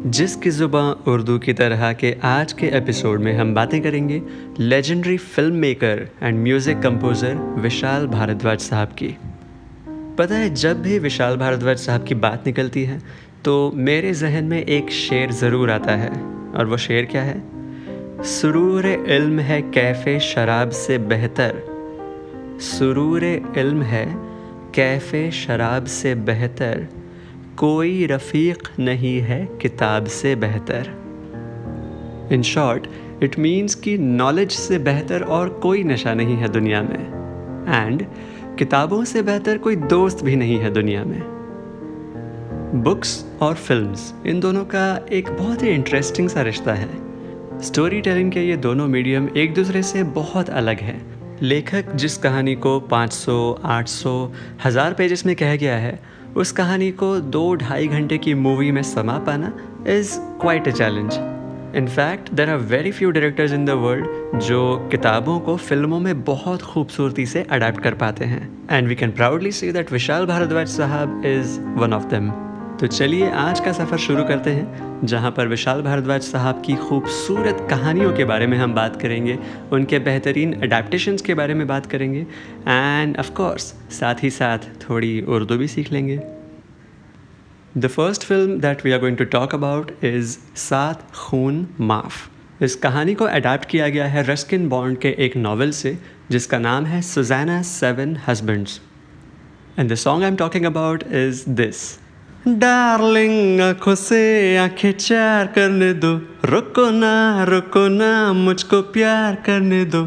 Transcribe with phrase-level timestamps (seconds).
[0.00, 4.20] जिसकी ज़ुबान उर्दू की तरह के आज के एपिसोड में हम बातें करेंगे
[4.58, 9.08] legendary film maker and music composer Vishal Bhardwaj साहब की।
[10.18, 12.98] पता है, जब भी विशाल भारद्वाज साहब की बात निकलती है
[13.44, 16.10] तो मेरे जहन में एक शेर ज़रूर आता है,
[16.50, 17.42] और वो शेर क्या है?
[18.30, 21.62] सुरूर इल्म है कैफ़े शराब से बेहतर।
[22.62, 24.06] सुरूर इल्म है
[24.74, 26.86] कैफ़े शराब से बेहतर।
[27.60, 30.86] कोई रफ़ीक नहीं है किताब से बेहतर।
[32.32, 32.86] इन शॉर्ट
[33.22, 36.98] इट मीन्स कि नॉलेज से बेहतर और कोई नशा नहीं है दुनिया में।
[37.68, 38.04] एंड
[38.58, 41.20] किताबों से बेहतर कोई दोस्त भी नहीं है दुनिया में।
[42.82, 46.88] बुक्स और फिल्म्स इन दोनों का एक बहुत ही इंटरेस्टिंग सा रिश्ता है।
[47.60, 51.00] स्टोरी टेलिंग के ये दोनों मीडियम एक दूसरे से बहुत अलग हैं।
[51.42, 54.32] लेखक जिस कहानी को 500, 800,
[54.64, 58.82] हज़ार पेजेस में कह गया है उस कहानी को दो ढाई घंटे की मूवी में
[58.82, 59.52] समा पाना
[59.86, 61.14] is quite a challenge
[61.76, 66.62] in fact there are very few directors in the world जो किताबों को फ़िल्मों में बहुत
[66.62, 68.48] खूबसूरती से अडेप्ट कर पाते हैं.
[68.70, 72.49] And we can proudly see that Vishal Bhardwaj साहब इज़ वन ऑफ़ देम
[72.80, 77.66] तो चलिए आज का सफ़र शुरू करते हैं, जहाँ पर विशाल भारद्वाज साहब की खूबसूरत
[77.70, 79.38] कहानियों के बारे में हम बात करेंगे,
[79.72, 85.20] उनके बेहतरीन अडेप्टशंस के बारे में बात करेंगे एंड ऑफ़ कोर्स साथ ही साथ थोड़ी
[85.28, 86.18] उर्दू भी सीख लेंगे।
[87.76, 92.64] The first film that we are going to talk about is Saat Khoon Maaf.
[92.64, 95.98] इस कहानी को अडेप्ट किया गया है रस्किन बॉन्ड के एक नावल से,
[96.30, 98.80] जिसका नाम है Susanna seven husbands
[99.78, 101.99] and the song I am talking about is this
[102.48, 106.12] darling आँखों से आँखें चार करने दो।
[106.44, 110.02] रुको ना रुको ना, मुझको प्यार करने दो।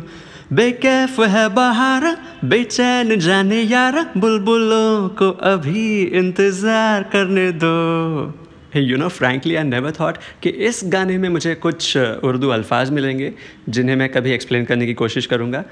[0.54, 2.06] बेकैफ है बाहर,
[2.45, 8.39] बेचैन जाने यार, बुलबुलों को अभी इंतज़ार करने दो।
[8.76, 13.34] You know frankly I never thought कि इस गाने में मुझे कुछ उर्दू अल्फाज मिलेंगे,
[13.70, 15.64] जिन्हें मैं कभी एक्सप्लेन करने की कोशिश करूँगा।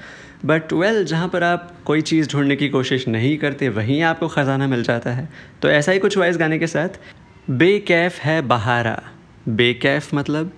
[0.44, 4.28] बट वेल well, जहाँ पर आप कोई चीज़ ढूँढने की कोशिश नहीं करते वहीं आपको
[4.28, 5.28] ख़जाना मिल जाता है।
[5.62, 6.88] तो ऐसा ही कुछ हुआ इस गाने के साथ।
[7.50, 9.02] बेकैफ है बहारा।
[9.48, 10.52] बेकैफ मतलब?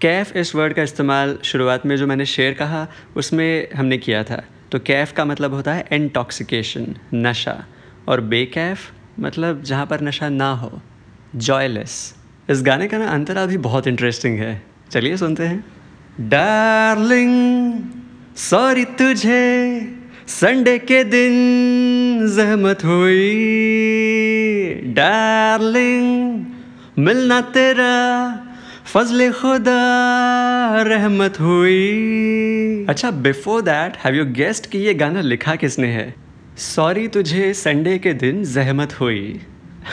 [0.00, 4.42] कैफ इस वर्ड का इस्तेमाल शुरुआत में जो मैंने शेर कहा उसमें हमने किया था।
[4.72, 7.66] तो कैफ का मतलब होता है इंटॉक्सिकेशन नशा।
[8.08, 8.78] और बेकैफ
[9.20, 10.82] मतलब जहाँ पर नशा ना हो
[11.36, 12.14] जॉयलेस
[12.50, 15.64] इस गाने का ना अंतरा भी बहुत इंटरेस्टिंग है। चलिए सुनते हैं।
[16.20, 17.82] डार्लिंग
[18.36, 19.94] सॉरी तुझे
[20.26, 21.32] संडे के दिन
[22.36, 23.34] जहमत हुई।
[24.84, 26.46] डार्लिंग
[26.98, 28.46] मिलना तेरा
[28.84, 29.78] फजल खुदा
[30.82, 36.14] रहमत हुई। अच्छा before that have you guessed कि ये गाना लिखा किसने है?
[36.56, 39.40] सॉरी तुझे संडे के दिन जहमत हुई।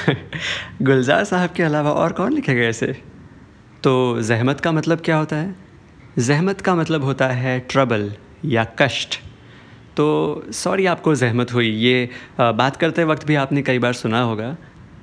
[0.82, 2.88] गुलजार साहब के अलावा और कौन लिखेगा ऐसे
[3.84, 5.56] तो जहमत का मतलब क्या होता है?
[6.20, 8.14] जहमत का मतलब होता है ट्रबल
[8.46, 9.20] या कष्ट।
[9.98, 10.06] तो
[10.54, 14.56] सॉरी आपको जहमत हुई। ये बात करते वक्त भी आपने कई बार सुना होगा।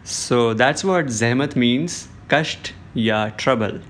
[0.06, 3.80] सो दैट्स वॉट जहमत मीन्स कष्ट या trouble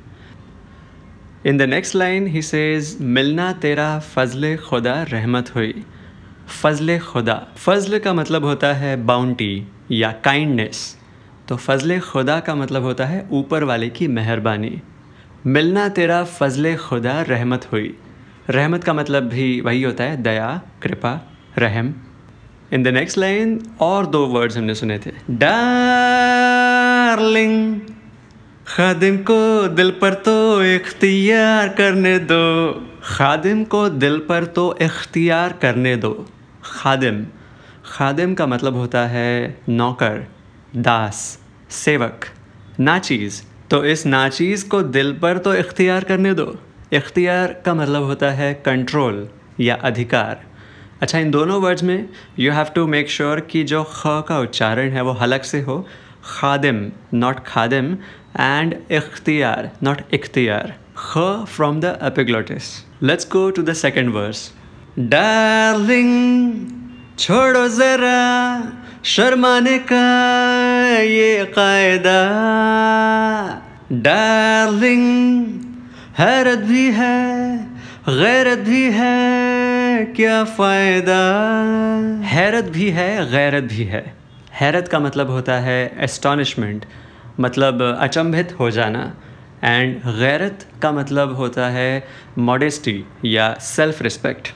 [1.47, 5.85] in the next line he says मिलना तेरा फजल खुदा रहमत हुई।
[6.63, 10.97] फजल खुदा। फजल का मतलब होता है बाउंटी या काइंडनेस
[11.49, 14.81] तो फजल खुदा का मतलब होता है ऊपर वाले की मेहरबानी।
[15.47, 17.95] मिलना तेरा फजल खुदा रहमत हुई।
[18.51, 21.95] रहमत का मतलब भी वही होता है, दया, कृपा, रहम।
[22.73, 27.81] इन द नेक्स्ट लाइन और दो वर्ड्स हमने सुने थे। डार्लिंग
[28.67, 35.97] खादिम को दिल पर तो इख्तियार करने दो। खादिम को दिल पर तो इख्तियार करने
[35.97, 36.27] दो।
[36.65, 37.27] खादिम
[37.85, 40.27] खादिम का मतलब होता है नौकर,
[40.77, 41.39] दास,
[41.71, 42.21] सेवक,
[42.81, 46.59] नाचीज़। तो इस नाचीज़ को दिल पर तो इख्तियार करने दो।
[46.93, 49.29] इख्तियार का मतलब होता है कंट्रोल
[49.61, 50.45] या अधिकार।
[51.03, 52.09] अच्छा इन दोनों वर्ड्स में
[52.39, 55.87] you have to make sure कि जो ख का उच्चारण है वो हलक से हो।
[56.25, 56.79] खादिम
[57.15, 57.93] नॉट खादिम
[58.41, 61.19] एंड इख्तियार नॉट इख्तियार। ख
[61.49, 62.71] from the epiglottis
[63.03, 64.51] let's go to the second verse
[64.99, 66.13] darling
[67.19, 68.73] छोड़ो ज़रा,
[69.05, 70.07] शर्माने का
[71.03, 72.21] ये कायदा।
[73.93, 75.05] डार्लिंग
[76.19, 77.57] हैरत भी है,
[78.09, 81.17] गैरत भी है, क्या फ़ायदा?
[82.25, 84.01] हैरत भी है, गैरत भी है।
[84.53, 86.85] हैरत का मतलब होता है एस्टॉनिशमेंट
[87.41, 89.03] मतलब अचंभित हो जाना।
[89.65, 92.07] एंड गैरत का मतलब होता है
[92.39, 94.49] मॉडेस्टी या self respect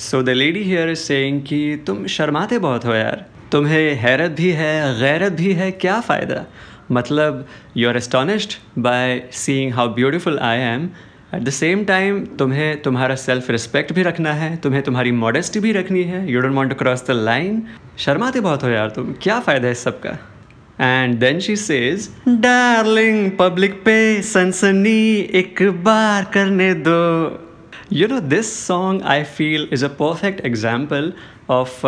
[0.00, 4.50] so the lady here is saying कि तुम शर्माते बहुत हो यार। तुम्हें हैरत भी
[4.52, 6.44] है, गैरत भी है, क्या फ़ायदा?
[6.92, 7.46] मतलब
[7.76, 10.88] you are astonished by seeing how beautiful I am
[11.34, 15.72] at the same time तुम्हें तुम्हारा सेल्फ रिस्पेक्ट भी रखना है, तुम्हें तुम्हारी मॉडेस्टी भी
[15.72, 16.30] रखनी है.
[16.32, 17.62] You don't want to cross the line
[17.98, 19.12] शर्माते बहुत हो यार तुम.
[19.22, 20.18] क्या फ़ायदा है इस सब का?
[20.80, 27.42] And then she says darling public पे सनसनी एक बार करने दो.
[27.92, 31.12] You know this song I feel is a perfect example
[31.50, 31.80] of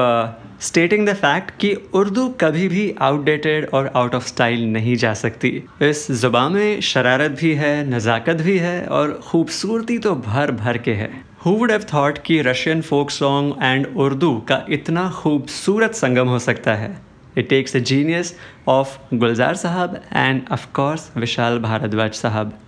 [0.63, 5.49] stating the fact कि उर्दू कभी भी आउटडेटेड और आउट ऑफ़ स्टाइल नहीं जा सकती।
[5.83, 10.95] इस ज़ुबान में शरारत भी है, नज़ाकत भी है और ख़ूबसूरती तो भर भर के
[10.95, 11.11] है।
[11.45, 16.39] हु वुड हैव थॉट कि Russian folk song and Urdu का इतना खूबसूरत संगम हो
[16.41, 16.97] सकता है?
[17.39, 18.35] It takes a genius
[18.69, 22.59] of Gulzar साहब एंड ऑफकोर्स विशाल भारद्वाज साहब।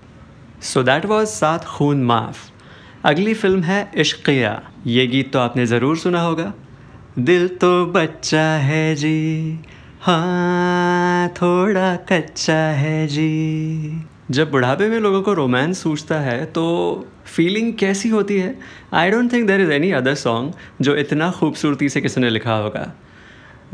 [0.62, 2.48] सो दैट वॉज़ सात खून माफ़।
[3.04, 4.50] अगली फ़िल्म है इश्किया
[4.86, 6.52] ये। गीत तो आपने ज़रूर सुना होगा।
[7.18, 9.58] दिल तो बच्चा है जी।
[10.00, 16.64] हाँ थोड़ा कच्चा है जी। जब बुढ़ापे में लोगों को रोमांस सूझता है तो
[17.26, 18.54] फीलिंग कैसी होती है?
[18.92, 22.54] I don't think there is any other song जो इतना खूबसूरती से किसी ने लिखा
[22.54, 22.92] होगा।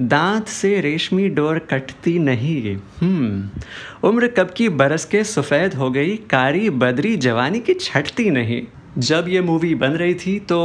[0.01, 6.17] दांत से रेशमी डोर कटती नहीं। हम्म उम्र कब की बरस के सफ़ेद हो गई,
[6.31, 8.63] कारी बदरी जवानी की छटती नहीं।
[8.99, 10.61] जब ये मूवी बन रही थी तो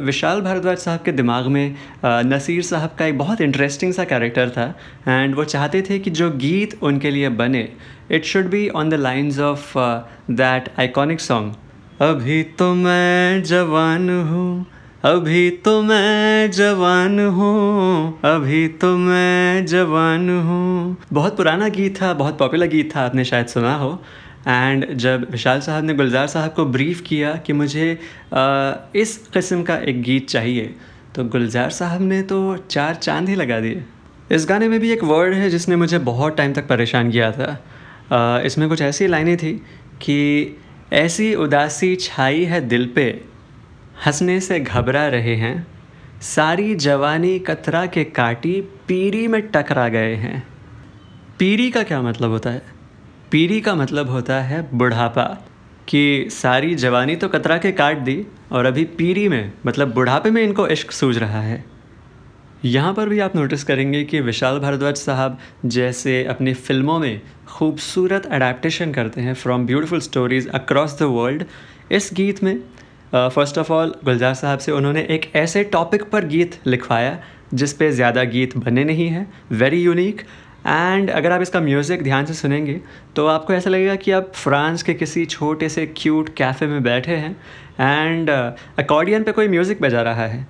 [0.00, 4.66] विशाल भारद्वाज साहब के दिमाग में नसीर साहब का एक बहुत इंटरेस्टिंग सा कैरेक्टर था
[5.08, 7.68] एंड वो चाहते थे कि जो गीत उनके लिए बने
[8.10, 9.72] it should be on the lines of
[10.32, 14.66] that iconic song अभी तो मैं जवान हूँ,
[15.04, 22.38] अभी तो मैं जवान हूँ, अभी तो मैं जवान हूँ। बहुत पुराना गीत था, बहुत
[22.38, 23.90] पॉपुलर गीत था, आपने शायद सुना हो।
[24.46, 27.90] एंड जब विशाल साहब ने गुलजार साहब को ब्रीफ़ किया कि मुझे
[28.96, 30.74] इस किस्म का एक गीत चाहिए
[31.14, 33.84] तो गुलजार साहब ने तो चार चाँद ही लगा दिए।
[34.32, 38.42] इस गाने में भी एक वर्ड है जिसने मुझे बहुत टाइम तक परेशान किया था।
[38.46, 39.52] इसमें कुछ ऐसी लाइनें थी
[40.02, 40.56] कि
[40.92, 43.08] ऐसी उदासी छाई है दिल पे,
[44.06, 45.66] हंसने से घबरा रहे हैं,
[46.22, 50.46] सारी जवानी कतरा के काटी पीरी में टकरा गए हैं।
[51.38, 52.62] पीरी का क्या मतलब होता है?
[53.30, 55.24] पीरी का मतलब होता है बुढ़ापा,
[55.88, 60.42] कि सारी जवानी तो कतरा के काट दी और अभी पीरी में मतलब बुढ़ापे में
[60.42, 61.64] इनको इश्क सूझ रहा है।
[62.64, 68.26] यहाँ पर भी आप नोटिस करेंगे कि विशाल भारद्वाज साहब जैसे अपनी फ़िल्मों में खूबसूरत
[68.26, 71.44] अडेप्टशन करते हैं from beautiful stories across the world
[71.92, 72.58] इस गीत में
[73.14, 77.18] फ़र्स्ट ऑफ़ ऑल गुलजार साहब से उन्होंने एक ऐसे टॉपिक पर गीत लिखवाया,
[77.54, 80.22] जिस पे ज़्यादा गीत बने नहीं हैं वेरी यूनिक
[80.66, 82.80] एंड अगर आप इसका म्यूज़िक ध्यान से सुनेंगे
[83.16, 87.16] तो आपको ऐसा लगेगा कि आप फ्रांस के किसी छोटे से क्यूट कैफ़े में बैठे
[87.16, 87.36] हैं
[87.80, 90.46] एंड अकॉर्डियन पे कोई म्यूज़िक बजा रहा है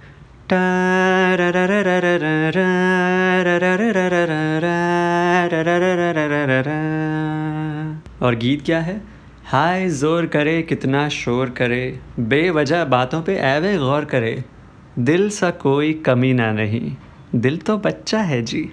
[8.22, 9.00] और गीत क्या है
[9.46, 14.42] हाय ज़ोर करे कितना शोर करे बेवजह बातों पे ऐवे गौर करे
[15.00, 16.90] दिल सा कोई कमी ना नहीं
[17.34, 18.69] दिल तो बच्चा है जी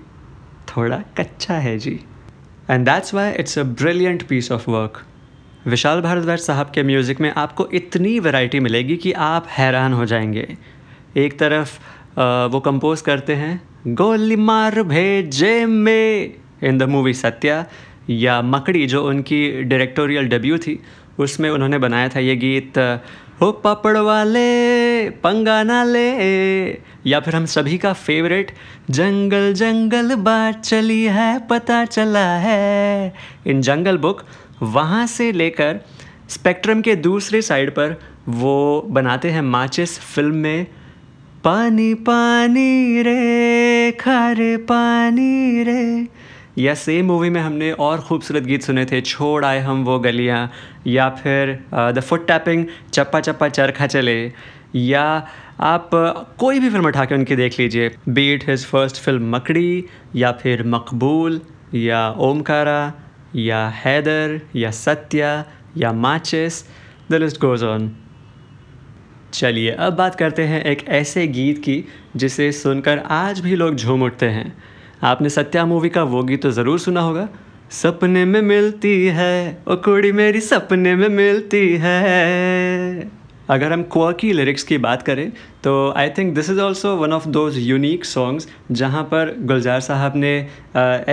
[0.77, 1.99] थोड़ा कच्चा है जी।
[2.69, 5.01] And that's why it's a brilliant piece of work
[5.67, 10.47] Vishal Bhardwaj साहब के म्यूज़िक में आपको इतनी वैरायटी मिलेगी कि आप हैरान हो जाएँगे।
[11.17, 11.77] एक तरफ़
[12.51, 16.33] वो कंपोज करते हैं, गोली मार भेजे में
[16.63, 17.65] इन द मूवी सत्या
[18.09, 20.79] या मकड़ी जो उनकी डायरेक्टोरियल डेब्यू थी
[21.19, 22.77] उसमें उन्होंने बनाया था ये गीत
[23.41, 26.09] हो पापड़ वाले, पंगा ना ले।
[27.07, 28.51] या फिर हम सभी का फेवरेट,
[28.89, 33.13] जंगल जंगल बात चली है, पता चला है।
[33.47, 34.23] इन जंगल बुक
[34.61, 35.79] वहाँ से लेकर
[36.29, 40.67] स्पेक्ट्रम के दूसरे साइड पर वो बनाते हैं माचिस फ़िल्म में,
[41.43, 46.07] पानी पानी रे, खारे पानी रे।
[46.57, 50.49] या सेम मूवी में हमने और खूबसूरत गीत सुने थे, छोड़ आए हम वो गलियाँ,
[50.87, 54.31] या फिर द फुट टैपिंग चप्पा चप्पा चरखा चले,
[54.75, 55.05] या
[55.61, 55.89] आप
[56.39, 60.63] कोई भी फ़िल्म उठा के उनकी देख लीजिए बीट हिज फ़र्स्ट फ़िल्म मकड़ी, या फिर
[60.67, 61.41] मकबूल,
[61.75, 62.93] या ओमकारा,
[63.35, 65.43] या हैदर, या सत्या,
[65.77, 66.63] या माचिस
[67.11, 67.91] द लिस्ट गोज ऑन
[69.33, 71.83] चलिए, अब बात करते हैं एक ऐसे गीत की,
[72.15, 74.55] जिसे सुनकर आज भी लोग झूम उठते हैं।
[75.03, 77.27] आपने सत्या मूवी का वो गीत तो ज़रूर सुना होगा।
[77.71, 83.11] सपने में मिलती है, ओ कुड़ी मेरी, सपने में मिलती है।
[83.49, 85.31] अगर हम क्वर्की लिरिक्स की बात करें
[85.63, 90.13] तो I think this is also one of those unique songs जहाँ पर गुलजार साहब
[90.15, 90.31] ने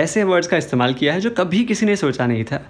[0.01, 2.61] ऐसे वर्ड्स का इस्तेमाल किया है जो कभी किसी ने सोचा नहीं था।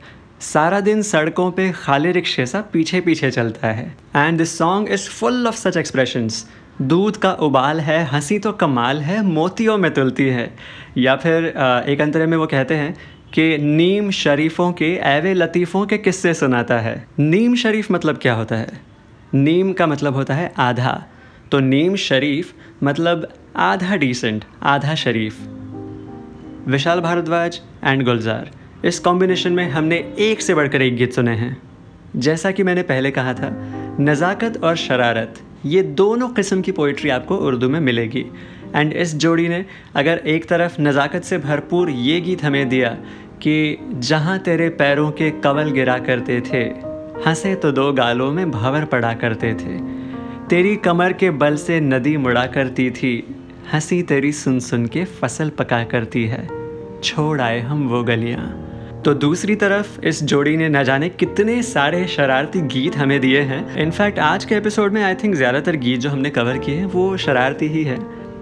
[0.44, 3.86] सारा दिन सड़कों पे खाली रिक्शे सा पीछे पीछे चलता है।
[4.16, 6.46] And this song is full of such expressions
[6.82, 10.50] दूध का उबाल है, हँसी तो कमाल है, मोतियों में तुलती है।
[10.98, 11.46] या फिर
[11.88, 12.96] एक अंतरे में वो कहते हैं
[13.34, 18.56] कि नीम शरीफों के एवे लतीफ़ों के किस्से सुनाता है। नीम शरीफ मतलब क्या होता
[18.56, 18.82] है?
[19.34, 21.04] नीम का मतलब होता है आधा।
[21.52, 25.38] तो नीम शरीफ मतलब आधा डिसेंट आधा शरीफ।
[26.68, 28.50] विशाल भारद्वाज एंड गुलजार,
[28.86, 31.58] इस कॉम्बिनेशन में हमने एक से बढ़कर एक गीत सुने हैं।
[32.16, 33.50] जैसा कि मैंने पहले कहा था,
[34.00, 38.26] नज़ाकत और शरारत। ये दोनों किस्म की पोइट्री आपको उर्दू में मिलेगी।
[38.76, 39.66] एंड इस जोड़ी ने
[39.96, 42.90] अगर एक तरफ़ नज़ाकत से भरपूर ये गीत हमें दिया
[43.42, 46.64] कि जहाँ तेरे पैरों के कवल गिरा करते थे,
[47.28, 49.78] हंसे तो दो गालों में भंवर पड़ा करते थे।
[50.48, 53.14] तेरी कमर के बल से नदी मुड़ा करती थी,
[53.74, 56.48] हँसी तेरी सुन सुन के फ़सल पका करती है।
[57.04, 58.71] छोड़ आए हम वो गलियाँ।
[59.06, 63.78] तो दूसरी तरफ़ इस जोड़ी ने न जाने कितने सारे शरारती गीत हमें दिए हैं।
[63.78, 67.18] इनफैक्ट आज के एपिसोड में आई थिंक ज़्यादातर गीत जो हमने कवर किए हैं वो
[67.18, 67.98] शरारती ही है।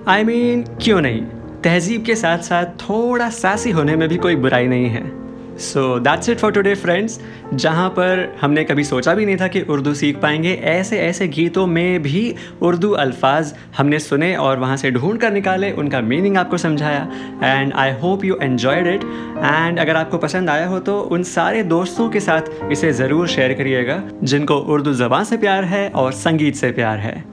[0.08, 1.22] आई I मीन mean, क्यों नहीं?
[1.63, 5.19] तहजीब के साथ साथ थोड़ा सासी होने में भी कोई बुराई नहीं है।
[5.60, 7.20] So that's it for today friends
[7.54, 11.66] जहाँ पर हमने कभी सोचा भी नहीं था कि उर्दू सीख पाएँगे, ऐसे ऐसे गीतों
[11.68, 16.58] में भी उर्दू अल्फाज हमने सुने और वहाँ से ढूंढ कर निकाले, उनका मीनिंग आपको
[16.58, 17.08] समझाया।
[17.44, 19.04] And I hope you enjoyed it
[19.38, 23.54] and अगर आपको पसंद आया हो तो उन सारे दोस्तों के साथ इसे ज़रूर शेयर
[23.54, 27.24] करिएगा, जिनको उर्दू ज़बान से प्यार है और संगीत से प्यार है।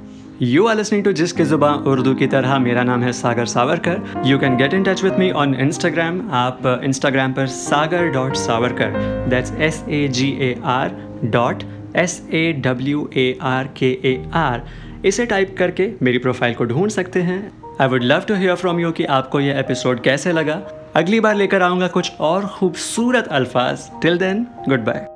[0.42, 4.00] यू आर लिसनिंग टू जिसकी जुबा उर्दू की तरह मेरा नाम है Sagar Savarkar.
[4.26, 9.26] You can get in touch with me on Instagram आप इंस्टाग्राम पर Sagar dot Savarkar
[9.28, 10.92] that's S A G A R
[11.24, 11.62] dot
[11.96, 14.62] S A W A R K A R
[15.04, 17.40] इसे टाइप करके मेरी profile को ढूंढ सकते हैं.
[17.80, 20.60] I would love to hear from you कि आपको यह एपिसोड कैसे लगा.
[20.96, 23.90] अगली बार लेकर आऊँगा कुछ और खूबसूरत अल्फाज.
[24.02, 25.06] Till then good bye